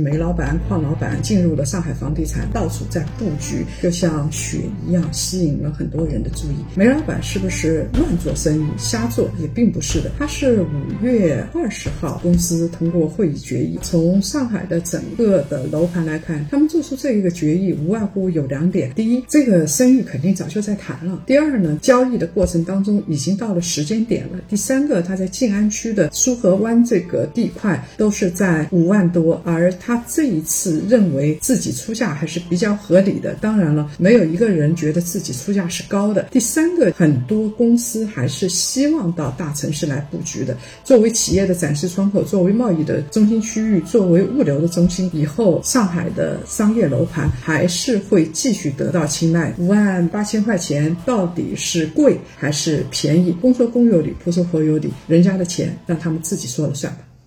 [0.00, 6.64] 煤老板、矿老板进入了上海房地产，到处在布局，就像雪一样，吸引了很多人的注意。
[6.76, 9.28] 煤老板是不是乱做生意、瞎做？
[9.40, 10.08] 也并不是的。
[10.16, 33.32] 他是五月二十号，公司通过会议决议，从上海的整个的楼盘来看，他们做出这一个决议，无外乎有两点：第一，这个生意肯定早就在谈了；第二呢，交易的过程当中已经到了时间点了；第三个，他在静安区的苏河湾这个地块都是在五万多，而他这一次认为自己出价还是比较合理的。
[33.40, 36.24] 当然了，没有一个人觉得自己出价是高的。
[36.24, 49.54] 第三个，很多公司还是希望到大城市来布局的，作为企业的展示窗口，作为贸易的中心区域，作为物流的中心，以后上海的商业楼盘还是会继续得到青睐。
[49.56, 53.32] 五万八千块钱到底是贵还是便宜？
[53.40, 57.07] 公说公有理，婆说婆有理，人家的钱让他们自己说了算吧。